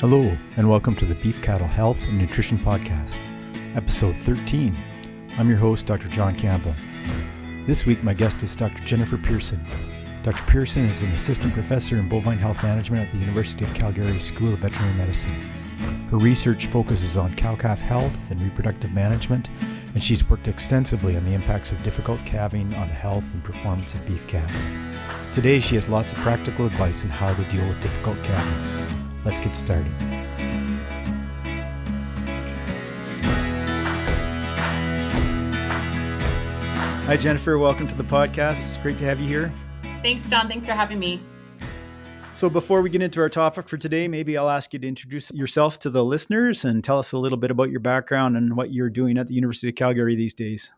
[0.00, 3.20] Hello, and welcome to the Beef Cattle Health and Nutrition Podcast,
[3.76, 4.74] episode 13.
[5.36, 6.08] I'm your host, Dr.
[6.08, 6.74] John Campbell.
[7.66, 8.82] This week, my guest is Dr.
[8.84, 9.60] Jennifer Pearson.
[10.22, 10.42] Dr.
[10.44, 14.54] Pearson is an assistant professor in bovine health management at the University of Calgary School
[14.54, 15.34] of Veterinary Medicine.
[16.10, 19.50] Her research focuses on cow calf health and reproductive management,
[19.92, 23.92] and she's worked extensively on the impacts of difficult calving on the health and performance
[23.92, 24.72] of beef calves.
[25.34, 29.09] Today, she has lots of practical advice on how to deal with difficult calvings.
[29.24, 29.92] Let's get started.
[37.06, 37.58] Hi, Jennifer.
[37.58, 38.52] Welcome to the podcast.
[38.52, 39.52] It's great to have you here.
[40.00, 40.48] Thanks, John.
[40.48, 41.20] Thanks for having me.
[42.32, 45.30] So, before we get into our topic for today, maybe I'll ask you to introduce
[45.32, 48.72] yourself to the listeners and tell us a little bit about your background and what
[48.72, 50.72] you're doing at the University of Calgary these days.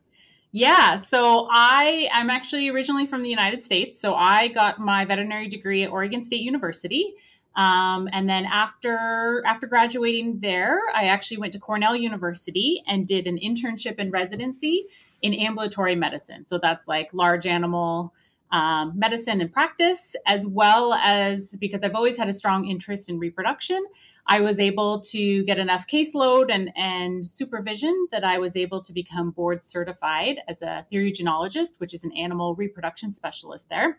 [0.52, 4.00] Yeah, so I I'm actually originally from the United States.
[4.00, 7.14] So I got my veterinary degree at Oregon State University.
[7.54, 13.26] Um, and then after after graduating there, I actually went to Cornell University and did
[13.26, 14.86] an internship and residency
[15.20, 16.44] in ambulatory medicine.
[16.44, 18.12] So that's like large animal
[18.50, 23.18] um, medicine and practice, as well as because I've always had a strong interest in
[23.18, 23.82] reproduction.
[24.26, 28.92] I was able to get enough caseload and, and supervision that I was able to
[28.92, 33.98] become board certified as a theriogenologist, which is an animal reproduction specialist there.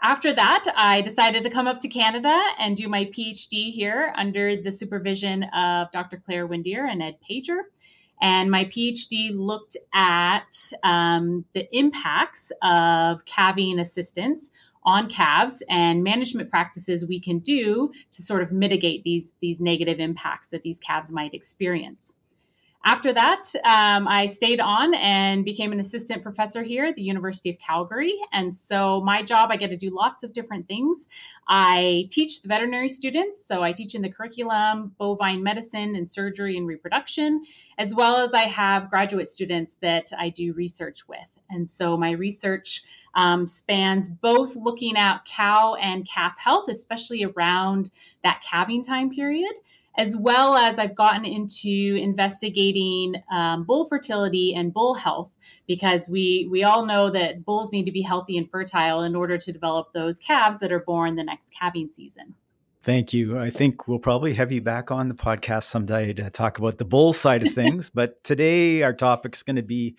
[0.00, 4.60] After that, I decided to come up to Canada and do my PhD here under
[4.60, 6.22] the supervision of Dr.
[6.24, 7.62] Claire Windeyer and Ed Pajor.
[8.20, 14.50] And my PhD looked at um, the impacts of calving assistance
[14.84, 19.98] on calves and management practices we can do to sort of mitigate these, these negative
[19.98, 22.12] impacts that these calves might experience.
[22.88, 27.50] After that, um, I stayed on and became an assistant professor here at the University
[27.50, 28.14] of Calgary.
[28.32, 31.06] And so, my job, I get to do lots of different things.
[31.48, 36.56] I teach the veterinary students, so I teach in the curriculum bovine medicine and surgery
[36.56, 37.44] and reproduction,
[37.76, 41.28] as well as I have graduate students that I do research with.
[41.50, 42.84] And so, my research
[43.14, 47.90] um, spans both looking at cow and calf health, especially around
[48.24, 49.52] that calving time period
[49.98, 55.30] as well as I've gotten into investigating um, bull fertility and bull health
[55.66, 59.36] because we we all know that bulls need to be healthy and fertile in order
[59.36, 62.36] to develop those calves that are born the next calving season.
[62.80, 63.38] Thank you.
[63.38, 66.84] I think we'll probably have you back on the podcast someday to talk about the
[66.84, 67.90] bull side of things.
[67.90, 69.96] but today our topic is going to be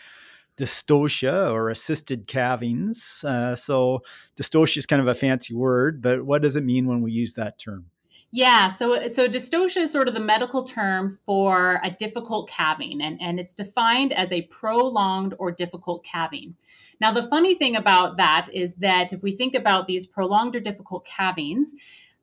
[0.57, 3.23] dystocia or assisted calvings.
[3.23, 4.01] Uh, so
[4.39, 7.33] dystocia is kind of a fancy word, but what does it mean when we use
[7.35, 7.85] that term?
[8.31, 13.19] Yeah, so so dystocia is sort of the medical term for a difficult calving, and,
[13.19, 16.56] and it's defined as a prolonged or difficult calving.
[17.01, 20.59] Now, the funny thing about that is that if we think about these prolonged or
[20.59, 21.69] difficult calvings,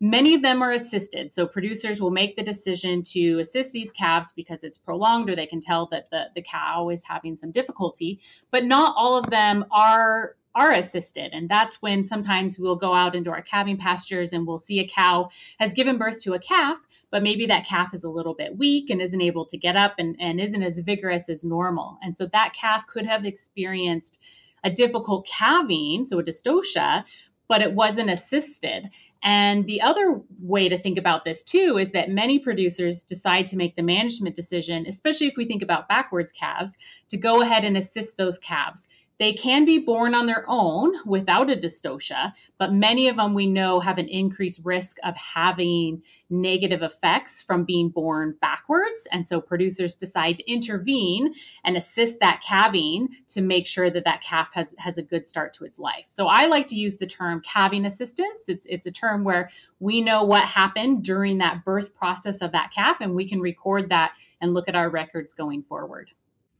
[0.01, 1.33] many of them are assisted.
[1.33, 5.47] So producers will make the decision to assist these calves because it's prolonged or they
[5.47, 9.65] can tell that the, the cow is having some difficulty, but not all of them
[9.71, 11.31] are are assisted.
[11.33, 14.89] And that's when sometimes we'll go out into our calving pastures and we'll see a
[14.89, 15.29] cow
[15.61, 16.79] has given birth to a calf,
[17.11, 19.95] but maybe that calf is a little bit weak and isn't able to get up
[19.99, 21.99] and, and isn't as vigorous as normal.
[22.03, 24.19] And so that calf could have experienced
[24.65, 27.05] a difficult calving, so a dystocia,
[27.49, 28.91] but it wasn't assisted.
[29.23, 33.57] And the other way to think about this too is that many producers decide to
[33.57, 36.73] make the management decision, especially if we think about backwards calves,
[37.11, 38.89] to go ahead and assist those calves.
[39.19, 43.47] They can be born on their own without a dystocia, but many of them we
[43.47, 49.07] know have an increased risk of having negative effects from being born backwards.
[49.13, 51.35] And so producers decide to intervene
[51.65, 55.55] and assist that calving to make sure that that calf has, has a good start
[55.55, 56.05] to its life.
[56.09, 58.49] So I like to use the term calving assistance.
[58.49, 62.73] It's, it's a term where we know what happened during that birth process of that
[62.73, 66.11] calf, and we can record that and look at our records going forward.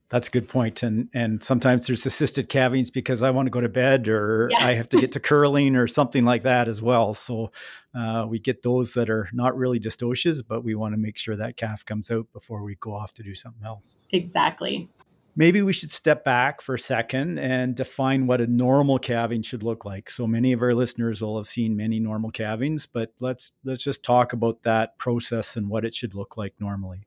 [0.09, 0.83] That's a good point.
[0.83, 4.65] And and sometimes there's assisted calvings because I want to go to bed or yeah.
[4.65, 7.13] I have to get to curling or something like that as well.
[7.13, 7.51] So
[7.93, 11.35] uh, we get those that are not really dystocias, but we want to make sure
[11.35, 13.97] that calf comes out before we go off to do something else.
[14.11, 14.87] Exactly.
[15.35, 19.61] Maybe we should step back for a second and define what a normal calving should
[19.61, 20.09] look like.
[20.09, 24.03] So many of our listeners will have seen many normal calvings, but let's let's just
[24.03, 27.05] talk about that process and what it should look like normally.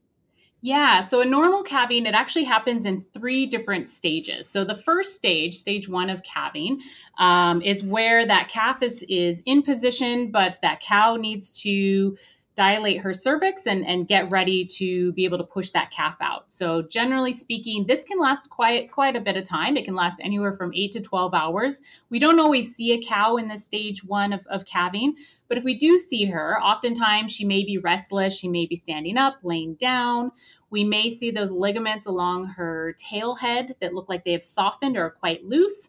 [0.63, 4.47] Yeah, so a normal calving, it actually happens in three different stages.
[4.47, 6.81] So the first stage, stage one of calving,
[7.19, 12.19] um, is where that calf is, is in position, but that cow needs to
[12.57, 16.53] dilate her cervix and, and get ready to be able to push that calf out.
[16.53, 19.79] So generally speaking, this can last quite quite a bit of time.
[19.79, 21.81] It can last anywhere from eight to 12 hours.
[22.11, 25.15] We don't always see a cow in the stage one of, of calving,
[25.51, 29.19] but if we do see her, oftentimes she may be restless, she may be standing
[29.19, 30.31] up, laying down.
[30.71, 34.97] We may see those ligaments along her tail head that look like they have softened
[34.97, 35.89] or are quite loose.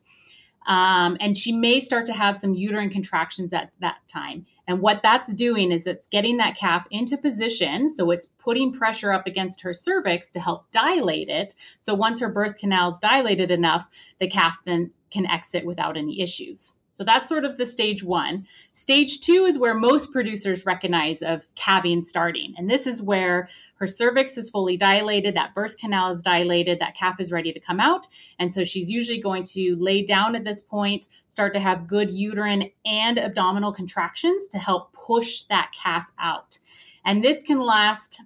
[0.66, 4.48] Um, and she may start to have some uterine contractions at that time.
[4.68, 7.88] And what that's doing is it's getting that calf into position.
[7.88, 11.54] So it's putting pressure up against her cervix to help dilate it.
[11.84, 13.88] So once her birth canal is dilated enough,
[14.20, 16.74] the calf then can exit without any issues.
[16.94, 18.46] So that's sort of the stage one.
[18.72, 22.54] Stage two is where most producers recognize of calving starting.
[22.58, 26.96] And this is where her cervix is fully dilated, that birth canal is dilated, that
[26.96, 28.06] calf is ready to come out.
[28.38, 32.12] And so she's usually going to lay down at this point, start to have good
[32.12, 36.60] uterine and abdominal contractions to help push that calf out.
[37.06, 38.22] And this can last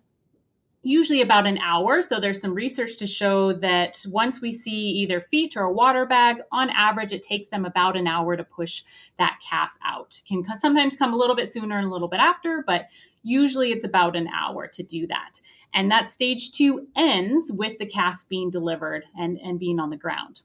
[0.86, 2.04] usually about an hour.
[2.04, 6.06] So there's some research to show that once we see either feet or a water
[6.06, 8.84] bag, on average, it takes them about an hour to push
[9.18, 10.22] that calf out.
[10.28, 12.86] Can sometimes come a little bit sooner and a little bit after, but
[13.24, 15.42] usually it's about an hour to do that.
[15.74, 19.98] And that stage two ends with the calf being delivered and, and being on the
[19.98, 20.44] ground.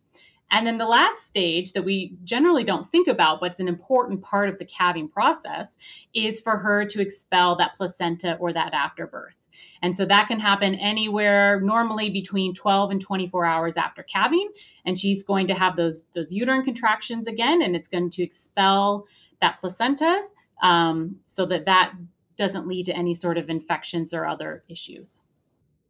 [0.51, 4.23] And then the last stage that we generally don't think about, but it's an important
[4.23, 5.77] part of the calving process,
[6.15, 9.35] is for her to expel that placenta or that afterbirth.
[9.83, 14.51] And so that can happen anywhere normally between 12 and 24 hours after calving.
[14.85, 19.07] And she's going to have those, those uterine contractions again, and it's going to expel
[19.41, 20.23] that placenta
[20.63, 21.95] um, so that that
[22.37, 25.21] doesn't lead to any sort of infections or other issues.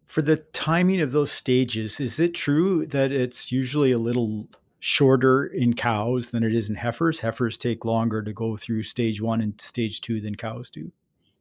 [0.05, 4.49] For the timing of those stages, is it true that it's usually a little
[4.81, 7.21] shorter in cows than it is in heifers?
[7.21, 10.91] Heifers take longer to go through stage one and stage two than cows do.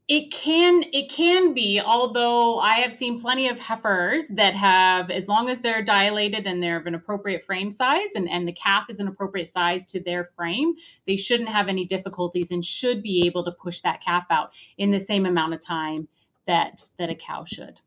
[0.09, 5.27] It can it can be, although I have seen plenty of heifers that have, as
[5.27, 8.89] long as they're dilated and they're of an appropriate frame size and, and the calf
[8.89, 10.73] is an appropriate size to their frame,
[11.05, 14.89] they shouldn't have any difficulties and should be able to push that calf out in
[14.89, 16.07] the same amount of time
[16.47, 17.79] that that a cow should.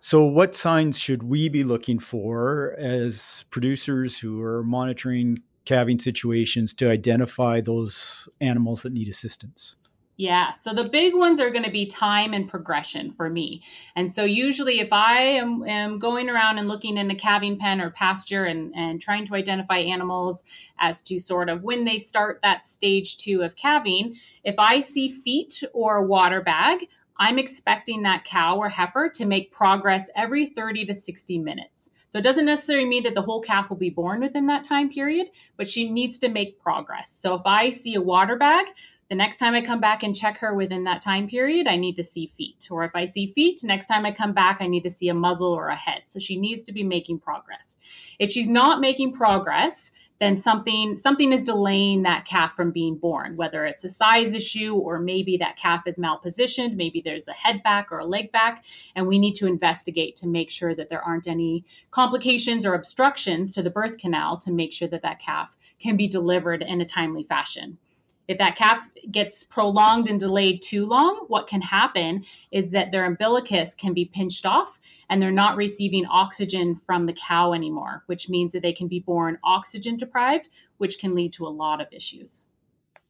[0.00, 6.74] So, what signs should we be looking for as producers who are monitoring calving situations
[6.74, 9.76] to identify those animals that need assistance?
[10.16, 10.52] Yeah.
[10.62, 13.62] So the big ones are going to be time and progression for me.
[13.96, 17.80] And so usually if I am, am going around and looking in a calving pen
[17.80, 20.44] or pasture and, and trying to identify animals
[20.78, 25.10] as to sort of when they start that stage two of calving, if I see
[25.10, 30.86] feet or water bag, I'm expecting that cow or heifer to make progress every 30
[30.86, 31.90] to 60 minutes.
[32.10, 34.88] So it doesn't necessarily mean that the whole calf will be born within that time
[34.88, 37.10] period, but she needs to make progress.
[37.10, 38.66] So if I see a water bag,
[39.08, 41.96] the next time I come back and check her within that time period, I need
[41.96, 42.68] to see feet.
[42.70, 45.14] Or if I see feet, next time I come back, I need to see a
[45.14, 46.02] muzzle or a head.
[46.06, 47.76] So she needs to be making progress.
[48.18, 53.36] If she's not making progress, then something something is delaying that calf from being born,
[53.36, 57.62] whether it's a size issue or maybe that calf is malpositioned, maybe there's a head
[57.62, 58.64] back or a leg back,
[58.94, 63.52] and we need to investigate to make sure that there aren't any complications or obstructions
[63.52, 66.86] to the birth canal to make sure that that calf can be delivered in a
[66.86, 67.76] timely fashion.
[68.26, 68.78] If that calf
[69.10, 74.06] gets prolonged and delayed too long, what can happen is that their umbilicus can be
[74.06, 74.78] pinched off
[75.10, 79.00] and they're not receiving oxygen from the cow anymore, which means that they can be
[79.00, 80.48] born oxygen deprived,
[80.78, 82.46] which can lead to a lot of issues.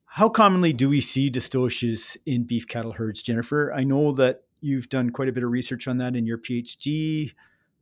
[0.07, 3.73] How commonly do we see dystocias in beef cattle herds, Jennifer?
[3.73, 7.33] I know that you've done quite a bit of research on that in your PhD,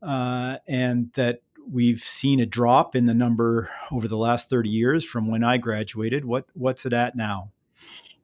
[0.02, 5.04] uh, and that we've seen a drop in the number over the last 30 years
[5.04, 6.24] from when I graduated.
[6.24, 7.50] What what's it at now?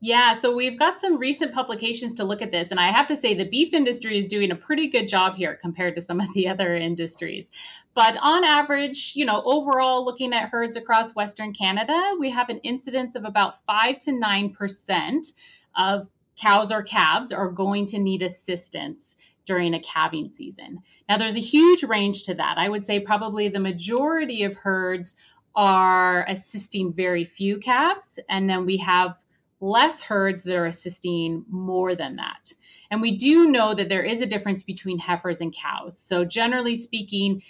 [0.01, 3.17] Yeah, so we've got some recent publications to look at this, and I have to
[3.17, 6.33] say the beef industry is doing a pretty good job here compared to some of
[6.35, 7.51] the other industries.
[7.95, 12.59] But on average, you know, overall, looking at herds across Western Canada, we have an
[12.59, 15.33] incidence of about five to nine percent
[15.77, 16.09] of
[16.41, 19.17] cows or calves are going to need assistance
[19.47, 20.79] during a calving season.
[21.09, 22.59] Now, there's a huge range to that.
[22.59, 25.17] I would say probably the majority of herds
[25.57, 29.17] are assisting very few calves, and then we have
[29.61, 32.53] less herds that are assisting more than that.
[32.91, 35.99] And we do know that there is a difference between heifers and cows.
[35.99, 37.43] So, generally speaking,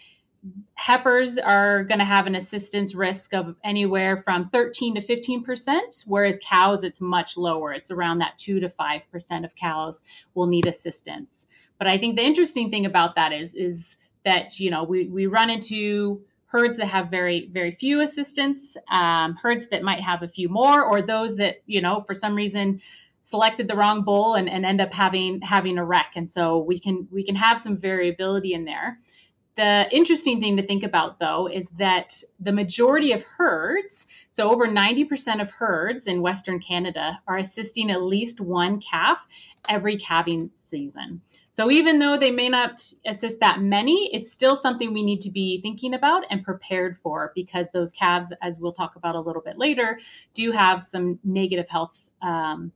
[0.74, 6.38] heifers are going to have an assistance risk of anywhere from 13 to 15%, whereas
[6.42, 7.72] cows, it's much lower.
[7.72, 10.00] It's around that 2 to 5% of cows
[10.34, 11.46] will need assistance.
[11.78, 15.26] But I think the interesting thing about that is is that you know we we
[15.26, 20.28] run into herds that have very very few assistants, um, herds that might have a
[20.28, 22.80] few more, or those that you know for some reason
[23.22, 26.12] selected the wrong bull and, and end up having having a wreck.
[26.16, 28.98] And so we can we can have some variability in there.
[29.56, 34.68] The interesting thing to think about though is that the majority of herds so over
[34.68, 39.18] 90% of herds in western canada are assisting at least one calf
[39.68, 41.22] every calving season
[41.58, 45.30] so even though they may not assist that many, it's still something we need to
[45.30, 49.42] be thinking about and prepared for because those calves, as we'll talk about a little
[49.42, 49.98] bit later,
[50.34, 52.70] do have some negative health um,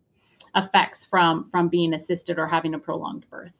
[0.56, 3.52] effects from from being assisted or having a prolonged birth.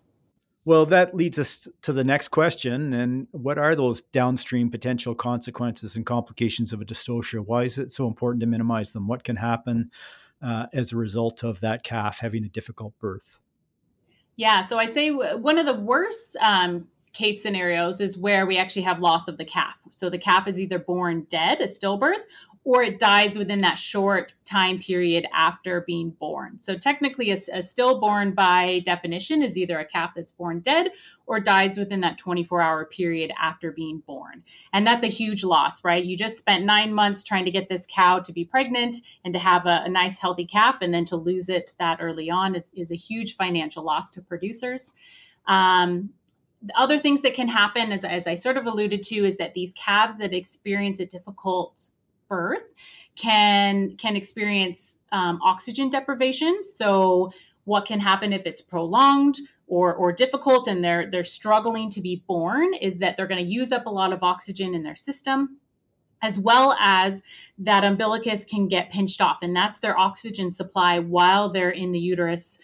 [0.65, 2.93] Well, that leads us to the next question.
[2.93, 7.47] And what are those downstream potential consequences and complications of a dystocia?
[7.47, 9.07] Why is it so important to minimize them?
[9.07, 9.93] What can happen
[10.43, 13.39] uh, as a result of that calf having a difficult birth?
[14.37, 18.83] Yeah, so I say one of the worst um, case scenarios is where we actually
[18.83, 19.77] have loss of the calf.
[19.91, 22.23] So the calf is either born dead, a stillbirth,
[22.65, 26.59] or it dies within that short time period after being born.
[26.61, 30.89] So technically, a, a, stillborn by definition is either a calf that's born dead
[31.27, 34.43] or dies within that 24 hour period after being born.
[34.73, 36.05] And that's a huge loss, right?
[36.05, 39.41] You just spent nine months trying to get this cow to be pregnant and to
[39.41, 42.65] have a, a nice, healthy calf, and then to lose it that early on is,
[42.75, 44.93] is a huge financial loss to producers.
[45.47, 46.11] Um,
[46.63, 49.55] the other things that can happen, as, as I sort of alluded to, is that
[49.55, 51.81] these calves that experience a difficult
[52.29, 52.63] birth
[53.17, 56.61] can can experience um, oxygen deprivation.
[56.65, 57.33] So
[57.65, 62.23] what can happen if it's prolonged or or difficult and they're they're struggling to be
[62.27, 65.59] born is that they're going to use up a lot of oxygen in their system
[66.23, 67.21] as well as
[67.59, 71.99] that umbilicus can get pinched off and that's their oxygen supply while they're in the
[71.99, 72.59] uterus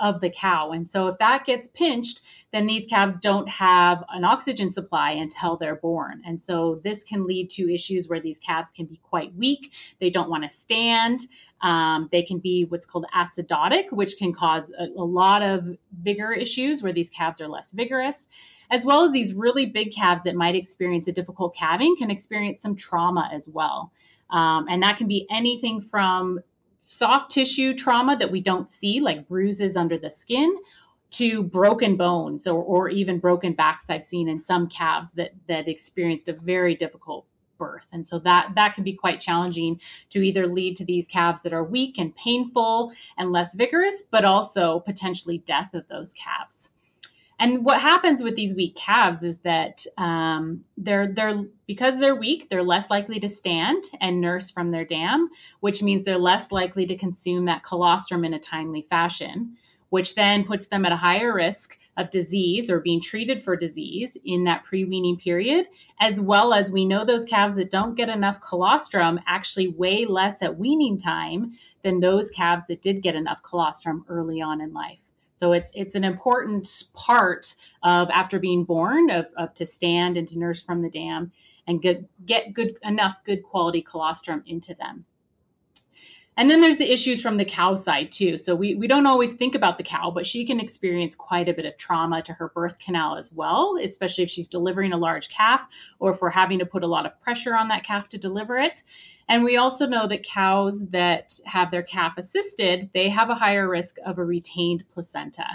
[0.00, 0.72] of the cow.
[0.72, 2.20] And so if that gets pinched,
[2.52, 6.22] then these calves don't have an oxygen supply until they're born.
[6.26, 9.72] And so this can lead to issues where these calves can be quite weak.
[10.00, 11.26] They don't want to stand.
[11.62, 15.64] Um, they can be what's called acidotic, which can cause a, a lot of
[16.02, 18.28] vigor issues where these calves are less vigorous
[18.72, 22.62] as well as these really big calves that might experience a difficult calving can experience
[22.62, 23.92] some trauma as well.
[24.30, 26.40] Um, and that can be anything from
[26.78, 30.56] soft tissue trauma that we don't see, like bruises under the skin,
[31.12, 35.68] to broken bones or, or even broken backs I've seen in some calves that that
[35.68, 37.26] experienced a very difficult
[37.58, 37.86] birth.
[37.92, 41.52] And so that that can be quite challenging to either lead to these calves that
[41.52, 46.68] are weak and painful and less vigorous, but also potentially death of those calves.
[47.38, 52.48] And what happens with these weak calves is that um, they're they're because they're weak,
[52.48, 55.28] they're less likely to stand and nurse from their dam,
[55.60, 59.56] which means they're less likely to consume that colostrum in a timely fashion,
[59.92, 64.16] which then puts them at a higher risk of disease or being treated for disease
[64.24, 65.66] in that pre-weaning period,
[66.00, 70.40] as well as we know those calves that don't get enough colostrum actually weigh less
[70.40, 75.00] at weaning time than those calves that did get enough colostrum early on in life.
[75.36, 80.26] So it's it's an important part of after being born of, of to stand and
[80.28, 81.32] to nurse from the dam
[81.66, 85.04] and get get good enough good quality colostrum into them.
[86.36, 88.38] And then there's the issues from the cow side too.
[88.38, 91.52] So we, we don't always think about the cow, but she can experience quite a
[91.52, 95.28] bit of trauma to her birth canal as well, especially if she's delivering a large
[95.28, 95.60] calf
[95.98, 98.58] or if we're having to put a lot of pressure on that calf to deliver
[98.58, 98.82] it.
[99.28, 103.68] And we also know that cows that have their calf assisted, they have a higher
[103.68, 105.46] risk of a retained placenta.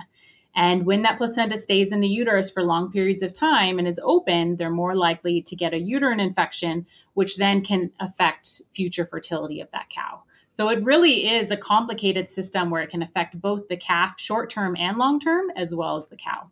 [0.56, 4.00] And when that placenta stays in the uterus for long periods of time and is
[4.04, 9.60] open, they're more likely to get a uterine infection, which then can affect future fertility
[9.60, 10.24] of that cow.
[10.58, 14.50] So it really is a complicated system where it can affect both the calf short
[14.50, 16.50] term and long term, as well as the cow.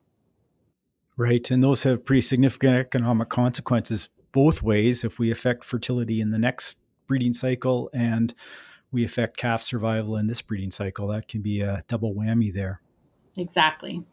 [1.17, 1.49] Right.
[1.49, 6.37] And those have pretty significant economic consequences both ways if we affect fertility in the
[6.37, 8.35] next breeding cycle and
[8.91, 11.07] we affect calf survival in this breeding cycle.
[11.07, 12.81] That can be a double whammy there.
[13.35, 14.03] Exactly.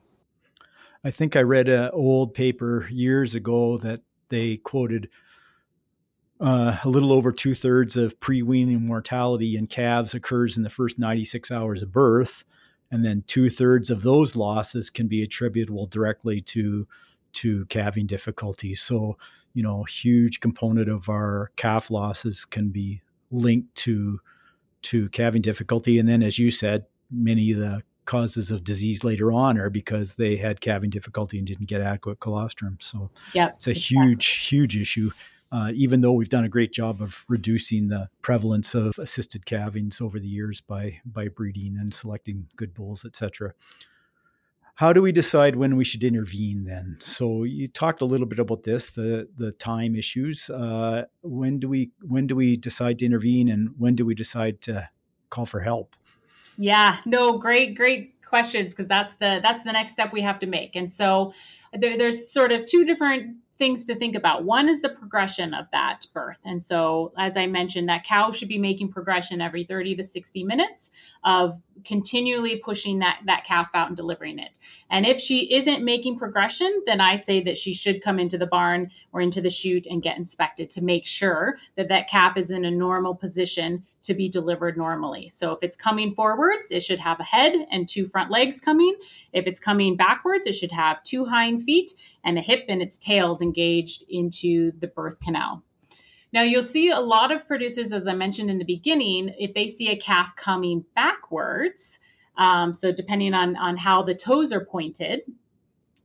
[1.05, 5.11] I think I read an old paper years ago that they quoted
[6.43, 10.71] uh, a little over two thirds of pre weaning mortality in calves occurs in the
[10.71, 12.45] first 96 hours of birth.
[12.91, 16.87] And then two thirds of those losses can be attributable directly to
[17.35, 18.83] to calving difficulties.
[18.83, 19.17] So,
[19.55, 24.21] you know, a huge component of our calf losses can be linked to
[24.83, 25.99] to calving difficulty.
[25.99, 30.17] And then, as you said, many of the causes of disease later on are because
[30.17, 32.79] they had calving difficulty and didn't get adequate colostrum.
[32.81, 33.97] So, yeah, it's a exactly.
[33.97, 35.11] huge, huge issue.
[35.53, 40.01] Uh, even though we've done a great job of reducing the prevalence of assisted calvings
[40.01, 43.53] over the years by by breeding and selecting good bulls, et cetera
[44.77, 46.97] how do we decide when we should intervene then?
[47.01, 50.49] So you talked a little bit about this the the time issues.
[50.51, 54.61] Uh, when do we when do we decide to intervene and when do we decide
[54.63, 54.89] to
[55.31, 55.95] call for help?
[56.57, 60.47] Yeah, no, great, great questions because that's the that's the next step we have to
[60.47, 60.75] make.
[60.75, 61.33] And so
[61.73, 64.45] there, there's sort of two different things to think about.
[64.45, 66.39] One is the progression of that birth.
[66.45, 70.45] And so, as I mentioned, that cow should be making progression every 30 to 60
[70.45, 70.91] minutes
[71.25, 74.59] of continually pushing that, that calf out and delivering it.
[74.91, 78.47] And if she isn't making progression, then I say that she should come into the
[78.47, 82.51] barn or into the chute and get inspected to make sure that that calf is
[82.51, 85.31] in a normal position to be delivered normally.
[85.35, 88.95] So if it's coming forwards, it should have a head and two front legs coming.
[89.33, 91.93] If it's coming backwards, it should have two hind feet
[92.25, 95.63] and the hip and its tails engaged into the birth canal.
[96.33, 99.69] Now, you'll see a lot of producers, as I mentioned in the beginning, if they
[99.69, 101.99] see a calf coming backwards,
[102.39, 105.21] um, so depending on, on how the toes are pointed,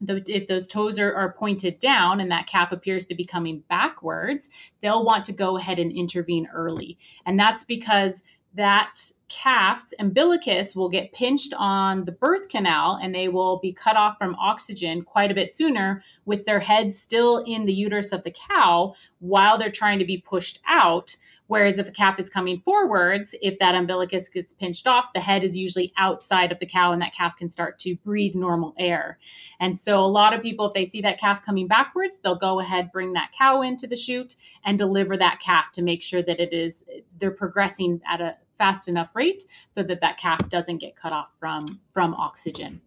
[0.02, 4.50] if those toes are, are pointed down and that calf appears to be coming backwards,
[4.82, 6.98] they'll want to go ahead and intervene early.
[7.26, 8.22] And that's because
[8.54, 13.98] that calf's umbilicus will get pinched on the birth canal and they will be cut
[13.98, 18.24] off from oxygen quite a bit sooner with their head still in the uterus of
[18.24, 21.16] the cow while they're trying to be pushed out.
[21.48, 25.44] Whereas if a calf is coming forwards, if that umbilicus gets pinched off, the head
[25.44, 29.18] is usually outside of the cow and that calf can start to breathe normal air.
[29.60, 32.60] And so a lot of people, if they see that calf coming backwards, they'll go
[32.60, 36.40] ahead, bring that cow into the chute and deliver that calf to make sure that
[36.40, 36.84] it is,
[37.18, 41.32] they're progressing at a fast enough rate so that that calf doesn't get cut off
[41.40, 42.82] from, from oxygen.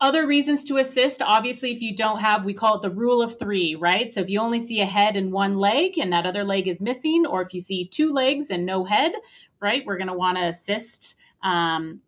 [0.00, 3.38] Other reasons to assist, obviously, if you don't have, we call it the rule of
[3.38, 4.12] three, right?
[4.12, 6.80] So if you only see a head and one leg and that other leg is
[6.80, 9.12] missing, or if you see two legs and no head,
[9.60, 12.00] right, we're going to want to assist um,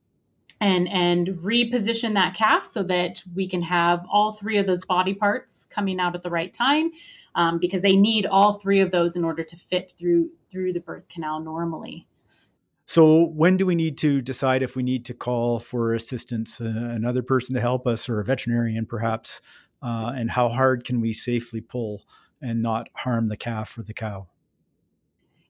[0.60, 5.14] and and reposition that calf so that we can have all three of those body
[5.14, 6.90] parts coming out at the right time,
[7.36, 10.80] um, because they need all three of those in order to fit through through the
[10.80, 12.06] birth canal normally.
[12.86, 16.64] So, when do we need to decide if we need to call for assistance, uh,
[16.66, 19.40] another person to help us, or a veterinarian perhaps?
[19.82, 22.04] Uh, and how hard can we safely pull
[22.40, 24.26] and not harm the calf or the cow?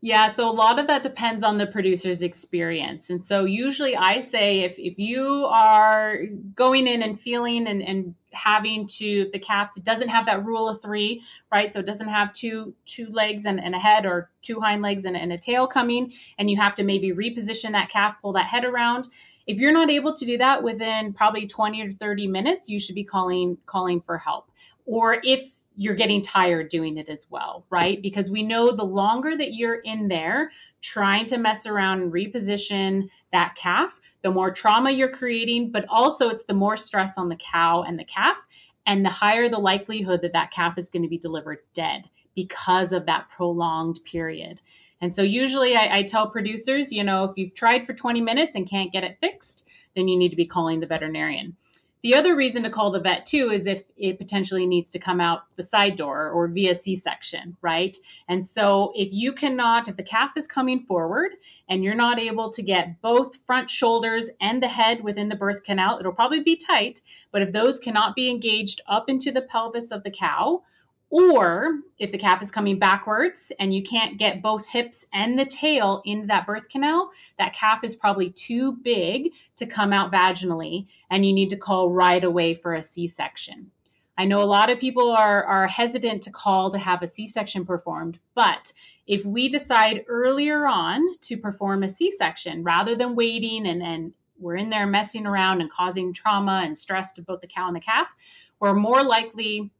[0.00, 3.08] Yeah, so a lot of that depends on the producer's experience.
[3.08, 6.18] And so usually I say if, if you are
[6.54, 10.82] going in and feeling and, and having to the calf doesn't have that rule of
[10.82, 11.72] three, right?
[11.72, 15.04] So it doesn't have two two legs and, and a head or two hind legs
[15.04, 18.46] and, and a tail coming, and you have to maybe reposition that calf, pull that
[18.46, 19.06] head around.
[19.46, 22.94] If you're not able to do that within probably 20 or 30 minutes, you should
[22.94, 24.50] be calling calling for help.
[24.86, 28.00] Or if you're getting tired doing it as well, right?
[28.00, 33.08] Because we know the longer that you're in there trying to mess around and reposition
[33.32, 37.36] that calf, the more trauma you're creating, but also it's the more stress on the
[37.36, 38.38] cow and the calf,
[38.86, 42.92] and the higher the likelihood that that calf is going to be delivered dead because
[42.92, 44.58] of that prolonged period.
[45.02, 48.54] And so usually I, I tell producers, you know, if you've tried for 20 minutes
[48.54, 51.54] and can't get it fixed, then you need to be calling the veterinarian.
[52.02, 55.20] The other reason to call the vet too is if it potentially needs to come
[55.20, 57.94] out the side door or via C section, right?
[58.28, 61.32] And so if you cannot, if the calf is coming forward
[61.68, 65.64] and you're not able to get both front shoulders and the head within the birth
[65.64, 67.00] canal, it'll probably be tight.
[67.32, 70.62] But if those cannot be engaged up into the pelvis of the cow,
[71.10, 75.44] or if the calf is coming backwards and you can't get both hips and the
[75.44, 80.86] tail into that birth canal, that calf is probably too big to come out vaginally
[81.10, 83.70] and you need to call right away for a C section.
[84.16, 87.26] I know a lot of people are, are hesitant to call to have a C
[87.26, 88.72] section performed, but
[89.06, 94.12] if we decide earlier on to perform a C section rather than waiting and, and
[94.38, 97.76] we're in there messing around and causing trauma and stress to both the cow and
[97.76, 98.08] the calf,
[98.60, 99.70] we're more likely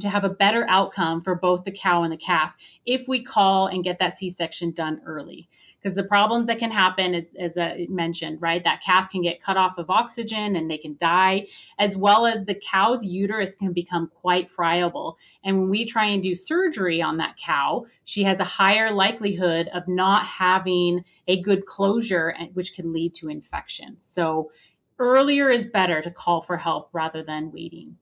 [0.00, 2.54] to have a better outcome for both the cow and the calf
[2.86, 5.48] if we call and get that C-section done early.
[5.84, 9.20] Because the problems that can happen, is, as I uh, mentioned, right, that calf can
[9.20, 11.46] get cut off of oxygen and they can die,
[11.78, 15.18] as well as the cow's uterus can become quite friable.
[15.44, 19.68] And when we try and do surgery on that cow, she has a higher likelihood
[19.74, 23.98] of not having a good closure, which can lead to infection.
[24.00, 24.52] So
[24.98, 27.98] earlier is better to call for help rather than waiting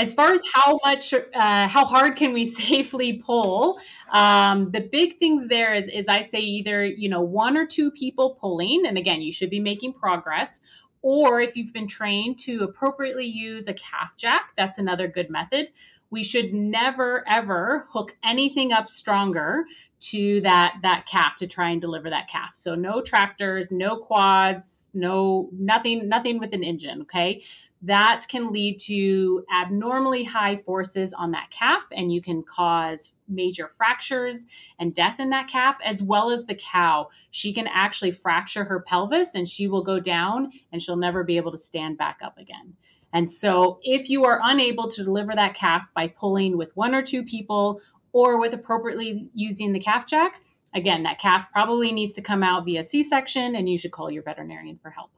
[0.00, 3.78] as far as how much uh, how hard can we safely pull
[4.12, 7.90] um, the big things there is, is i say either you know one or two
[7.90, 10.60] people pulling and again you should be making progress
[11.02, 15.68] or if you've been trained to appropriately use a calf jack that's another good method.
[16.10, 19.64] We should never ever hook anything up stronger
[20.00, 22.52] to that that calf to try and deliver that calf.
[22.54, 27.42] So no tractors no quads no nothing nothing with an engine okay
[27.82, 33.70] that can lead to abnormally high forces on that calf, and you can cause major
[33.76, 34.44] fractures
[34.78, 37.08] and death in that calf, as well as the cow.
[37.30, 41.36] She can actually fracture her pelvis and she will go down and she'll never be
[41.36, 42.74] able to stand back up again.
[43.12, 47.02] And so, if you are unable to deliver that calf by pulling with one or
[47.02, 47.80] two people
[48.12, 50.40] or with appropriately using the calf jack,
[50.74, 54.10] again, that calf probably needs to come out via C section and you should call
[54.10, 55.10] your veterinarian for help.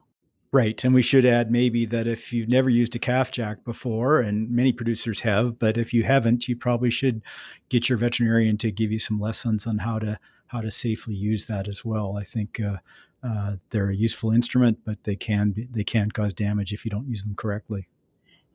[0.53, 0.83] Right.
[0.83, 4.51] And we should add maybe that if you've never used a calf jack before, and
[4.51, 7.23] many producers have, but if you haven't, you probably should
[7.69, 11.47] get your veterinarian to give you some lessons on how to how to safely use
[11.47, 12.17] that as well.
[12.17, 12.77] I think uh,
[13.23, 16.91] uh, they're a useful instrument, but they can be, they can cause damage if you
[16.91, 17.87] don't use them correctly.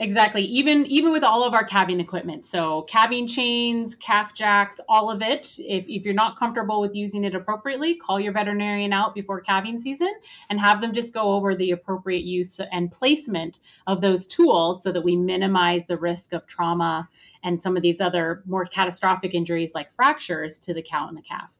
[0.00, 0.42] Exactly.
[0.42, 5.22] Even even with all of our calving equipment, so calving chains, calf jacks, all of
[5.22, 5.58] it.
[5.58, 9.80] If, if you're not comfortable with using it appropriately, call your veterinarian out before calving
[9.80, 10.12] season
[10.50, 13.58] and have them just go over the appropriate use and placement
[13.88, 17.08] of those tools so that we minimize the risk of trauma
[17.42, 21.22] and some of these other more catastrophic injuries like fractures to the cow and the
[21.22, 21.50] calf.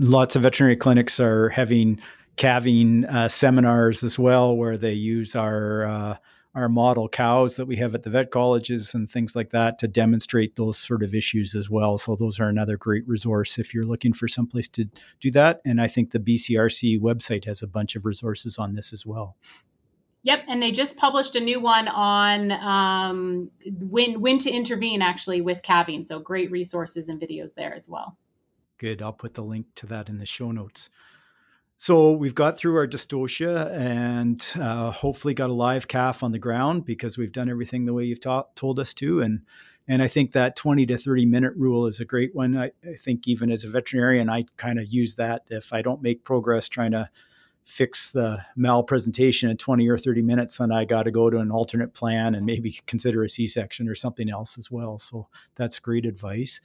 [0.00, 2.00] Lots of veterinary clinics are having
[2.34, 6.16] calving uh, seminars as well, where they use our uh,
[6.56, 9.86] our model cows that we have at the vet colleges and things like that to
[9.86, 11.98] demonstrate those sort of issues as well.
[11.98, 14.88] So those are another great resource if you're looking for someplace to
[15.20, 15.60] do that.
[15.66, 19.36] And I think the BCRC website has a bunch of resources on this as well.
[20.22, 25.40] Yep, and they just published a new one on um, when when to intervene actually
[25.42, 26.04] with calving.
[26.04, 28.16] So great resources and videos there as well.
[28.78, 29.02] Good.
[29.02, 30.90] I'll put the link to that in the show notes.
[31.78, 36.38] So we've got through our dystocia and uh, hopefully got a live calf on the
[36.38, 39.20] ground because we've done everything the way you've ta- told us to.
[39.20, 39.42] And
[39.88, 42.56] and I think that 20 to 30 minute rule is a great one.
[42.56, 45.42] I, I think even as a veterinarian, I kind of use that.
[45.48, 47.08] If I don't make progress trying to
[47.64, 51.50] fix the malpresentation in 20 or 30 minutes, then I got to go to an
[51.50, 54.98] alternate plan and maybe consider a C section or something else as well.
[54.98, 56.60] So that's great advice.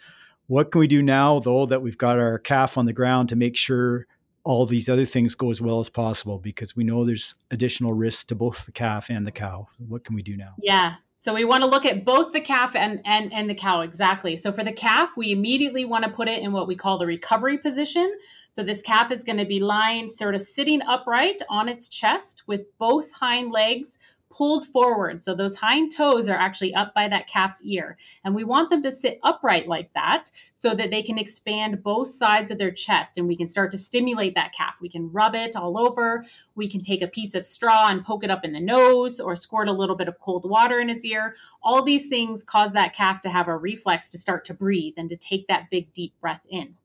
[0.48, 3.36] What can we do now, though, that we've got our calf on the ground to
[3.36, 4.08] make sure
[4.44, 8.24] all these other things go as well as possible because we know there's additional risks
[8.26, 9.68] to both the calf and the cow.
[9.88, 10.56] What can we do now?
[10.58, 10.96] Yeah.
[11.20, 14.36] So we want to look at both the calf and, and, and the cow exactly.
[14.38, 17.06] So for the calf, we immediately want to put it in what we call the
[17.06, 18.12] recovery position.
[18.54, 22.44] So this calf is going to be lying sort of sitting upright on its chest
[22.48, 23.98] with both hind legs
[24.32, 25.22] pulled forward.
[25.22, 27.98] So those hind toes are actually up by that calf's ear.
[28.24, 32.10] And we want them to sit upright like that so that they can expand both
[32.10, 34.76] sides of their chest and we can start to stimulate that calf.
[34.80, 36.26] We can rub it all over.
[36.56, 39.36] We can take a piece of straw and poke it up in the nose or
[39.36, 41.36] squirt a little bit of cold water in its ear.
[41.64, 45.10] All these things cause that calf to have a reflex to start to breathe and
[45.10, 46.76] to take that big deep breath in.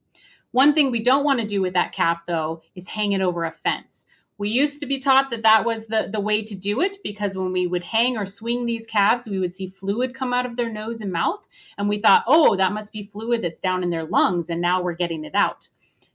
[0.52, 3.44] One thing we don't want to do with that calf though is hang it over
[3.44, 4.06] a fence
[4.38, 7.34] we used to be taught that that was the, the way to do it because
[7.34, 10.56] when we would hang or swing these calves, we would see fluid come out of
[10.56, 11.40] their nose and mouth.
[11.78, 14.50] And we thought, oh, that must be fluid that's down in their lungs.
[14.50, 15.68] And now we're getting it out.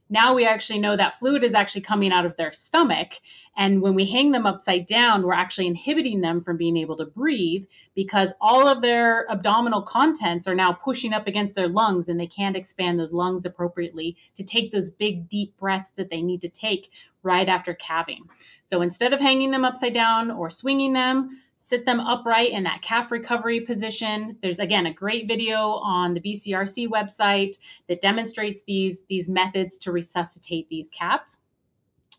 [0.10, 3.14] Now we actually know that fluid is actually coming out of their stomach.
[3.58, 7.06] And when we hang them upside down, we're actually inhibiting them from being able to
[7.06, 12.20] breathe because all of their abdominal contents are now pushing up against their lungs and
[12.20, 16.42] they can't expand those lungs appropriately to take those big, deep breaths that they need
[16.42, 16.90] to take
[17.24, 18.24] right after calving.
[18.68, 22.82] So instead of hanging them upside down or swinging them, sit them upright in that
[22.82, 24.38] calf recovery position.
[24.42, 27.58] There's again a great video on the BCRC website
[27.88, 31.38] that demonstrates these, these methods to resuscitate these calves.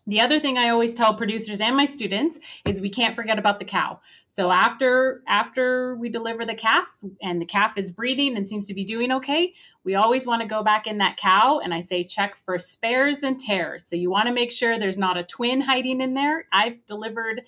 [0.07, 3.59] The other thing I always tell producers and my students is we can't forget about
[3.59, 3.99] the cow.
[4.35, 6.87] So after after we deliver the calf
[7.21, 10.47] and the calf is breathing and seems to be doing okay, we always want to
[10.47, 13.85] go back in that cow and I say check for spares and tears.
[13.85, 16.47] So you want to make sure there's not a twin hiding in there.
[16.51, 17.43] I've delivered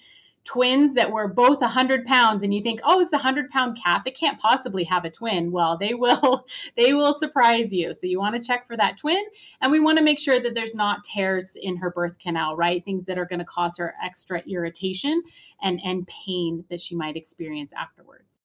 [0.45, 4.03] twins that were both 100 pounds and you think oh it's a 100 pound calf.
[4.05, 5.51] It can't possibly have a twin.
[5.51, 6.45] Well they will
[6.77, 7.93] they will surprise you.
[7.93, 9.23] So you want to check for that twin
[9.61, 12.85] and we want to make sure that there's not tears in her birth canal right?
[12.85, 15.21] Things that are going to cause her extra irritation
[15.61, 18.39] and and pain that she might experience afterwards.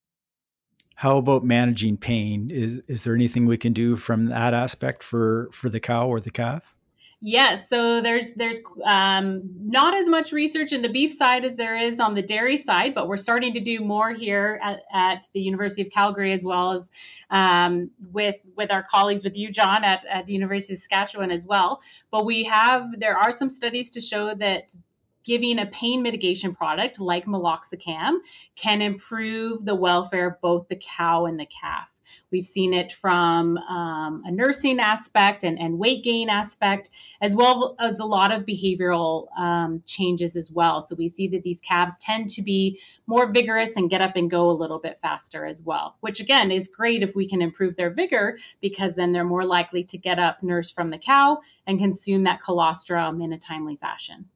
[0.96, 2.50] How about managing pain?
[2.50, 6.18] Is is there anything we can do from that aspect for for the cow or
[6.18, 6.74] the calf
[7.22, 11.76] Yes, so there's there's um, not as much research in the beef side as there
[11.76, 15.40] is on the dairy side, but we're starting to do more here at, at the
[15.40, 16.88] University of Calgary as well as
[17.30, 21.44] um, with with our colleagues with you, John, at, at the University of Saskatchewan as
[21.44, 21.82] well.
[22.10, 24.74] But we have there are some studies to show that
[25.22, 28.16] giving a pain mitigation product like meloxicam
[28.56, 31.90] can improve the welfare of both the cow and the calf
[32.30, 36.90] We've seen it from um, a nursing aspect and, and weight gain aspect,
[37.20, 40.80] as well as a lot of behavioral um, changes as well.
[40.80, 44.30] So we see that these calves tend to be more vigorous and get up and
[44.30, 47.74] go a little bit faster as well, which again is great if we can improve
[47.76, 51.80] their vigor because then they're more likely to get up, nurse from the cow, and
[51.80, 54.26] consume that colostrum in a timely fashion.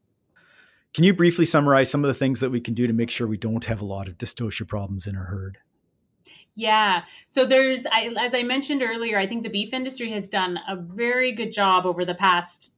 [0.95, 3.27] Can you briefly summarize some of the things that we can do to make sure
[3.27, 5.59] we don't have a lot of dystocia problems in our herd?
[6.57, 7.03] Yeah.
[7.29, 10.77] So there's, I, as I mentioned earlier, I think the beef industry has done a
[10.77, 12.71] very good job over the past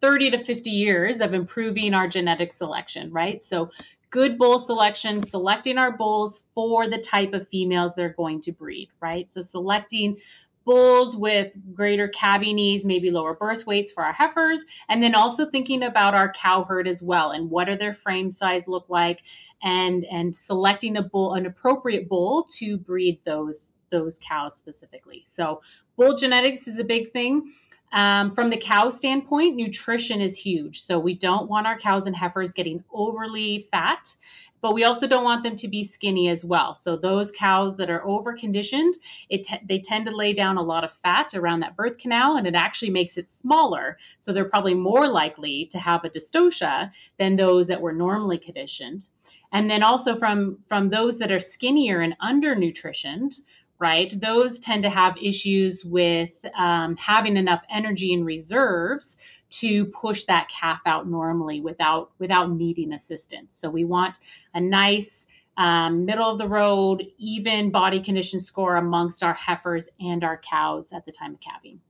[0.00, 3.44] 30 to 50 years of improving our genetic selection, right?
[3.44, 3.70] So
[4.10, 8.88] good bull selection, selecting our bulls for the type of females they're going to breed,
[9.00, 9.30] right?
[9.30, 10.16] So selecting
[10.64, 15.82] bulls with greater calving maybe lower birth weights for our heifers, and then also thinking
[15.82, 19.20] about our cow herd as well and what are their frame size look like
[19.62, 25.24] and and selecting a bull an appropriate bull to breed those those cows specifically.
[25.26, 25.60] So
[25.96, 27.52] bull genetics is a big thing.
[27.92, 30.80] Um, from the cow standpoint, nutrition is huge.
[30.80, 34.14] So we don't want our cows and heifers getting overly fat,
[34.60, 36.74] but we also don't want them to be skinny as well.
[36.74, 38.94] So those cows that are over conditioned,
[39.28, 42.46] it they tend to lay down a lot of fat around that birth canal, and
[42.46, 43.98] it actually makes it smaller.
[44.20, 49.08] So they're probably more likely to have a dystocia than those that were normally conditioned
[49.52, 53.40] and then also from from those that are skinnier and undernutritioned
[53.78, 59.16] right those tend to have issues with um, having enough energy and reserves
[59.50, 63.56] to push that calf out normally without without needing assistance.
[63.56, 64.18] So we want
[64.54, 70.24] a nice um, middle of the road even body condition score amongst our heifers and
[70.24, 71.80] our cows at the time of calving.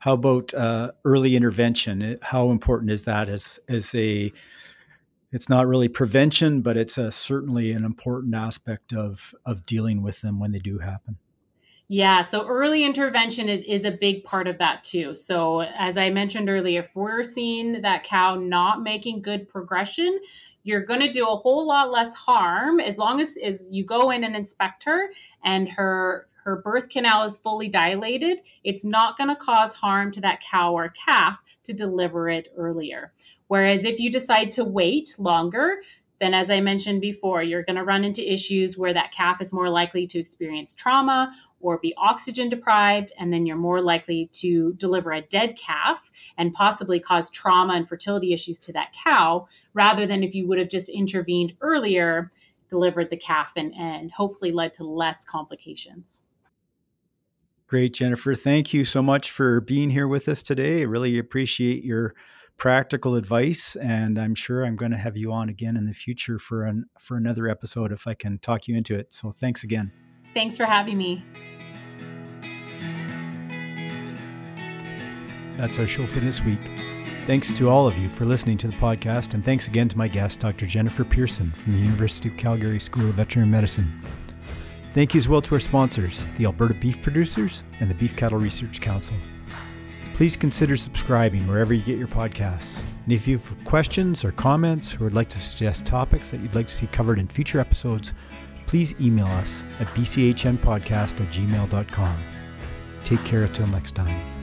[0.00, 2.18] How about uh, early intervention?
[2.22, 4.32] How important is that as as a
[5.30, 10.20] it's not really prevention, but it's a, certainly an important aspect of of dealing with
[10.20, 11.18] them when they do happen.
[11.90, 15.16] Yeah, so early intervention is, is a big part of that too.
[15.16, 20.20] So, as I mentioned earlier, if we're seeing that cow not making good progression,
[20.64, 24.10] you're going to do a whole lot less harm as long as, as you go
[24.10, 25.08] in and inspect her
[25.44, 28.38] and her her birth canal is fully dilated.
[28.64, 33.12] It's not going to cause harm to that cow or calf to deliver it earlier.
[33.48, 35.78] Whereas if you decide to wait longer,
[36.20, 39.52] then as I mentioned before, you're going to run into issues where that calf is
[39.52, 44.72] more likely to experience trauma or be oxygen deprived, and then you're more likely to
[44.74, 45.98] deliver a dead calf
[46.36, 50.58] and possibly cause trauma and fertility issues to that cow, rather than if you would
[50.58, 52.30] have just intervened earlier,
[52.70, 56.20] delivered the calf, and, and hopefully led to less complications.
[57.66, 58.34] Great, Jennifer.
[58.34, 60.80] Thank you so much for being here with us today.
[60.80, 62.14] I really appreciate your
[62.58, 66.38] practical advice, and I'm sure I'm going to have you on again in the future
[66.38, 69.12] for an for another episode if I can talk you into it.
[69.12, 69.92] So thanks again.
[70.34, 71.24] Thanks for having me.
[75.56, 76.60] That's our show for this week.
[77.26, 80.08] Thanks to all of you for listening to the podcast, and thanks again to my
[80.08, 80.66] guest, Dr.
[80.66, 84.00] Jennifer Pearson from the University of Calgary School of Veterinary Medicine.
[84.92, 88.38] Thank you as well to our sponsors, the Alberta Beef Producers and the Beef Cattle
[88.38, 89.16] Research Council.
[90.18, 92.82] Please consider subscribing wherever you get your podcasts.
[93.04, 96.56] And if you have questions or comments or would like to suggest topics that you'd
[96.56, 98.14] like to see covered in future episodes,
[98.66, 102.16] please email us at bchnpodcast at gmail.com.
[103.04, 104.37] Take care until next time.